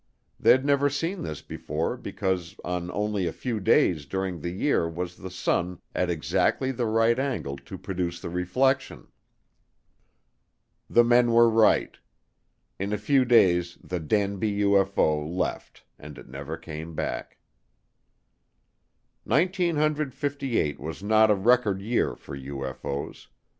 They'd 0.39 0.65
never 0.65 0.89
seen 0.89 1.21
this 1.21 1.43
before 1.43 1.95
because 1.95 2.55
on 2.65 2.89
only 2.89 3.27
a 3.27 3.31
few 3.31 3.59
days 3.59 4.07
during 4.07 4.39
the 4.39 4.49
year 4.49 4.89
was 4.89 5.15
the 5.15 5.29
sun 5.29 5.79
at 5.93 6.09
exactly 6.09 6.71
the 6.71 6.87
right 6.87 7.19
angle 7.19 7.55
to 7.57 7.77
produce 7.77 8.19
the 8.19 8.31
reflection. 8.31 9.09
The 10.89 11.03
men 11.03 11.33
were 11.33 11.47
right. 11.51 11.99
In 12.79 12.91
a 12.93 12.97
few 12.97 13.25
days 13.25 13.77
the 13.83 13.99
Danby 13.99 14.51
UFO 14.61 15.23
left 15.23 15.83
and 15.99 16.17
it 16.17 16.27
never 16.27 16.57
came 16.57 16.95
back. 16.95 17.37
Nineteen 19.23 19.75
hundred 19.75 20.15
fifty 20.15 20.57
eight 20.57 20.79
was 20.79 21.03
not 21.03 21.29
a 21.29 21.35
record 21.35 21.79
year 21.79 22.15
for 22.15 22.35
UFO's. 22.35 23.27